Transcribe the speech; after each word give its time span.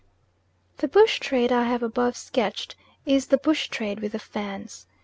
The 0.77 0.87
bush 0.87 1.19
trade 1.19 1.51
I 1.51 1.65
have 1.65 1.83
above 1.83 2.17
sketched 2.17 2.75
is 3.05 3.27
the 3.27 3.37
bush 3.37 3.67
trade 3.67 3.99
with 3.99 4.13
the 4.13 4.17
Fans. 4.33 4.87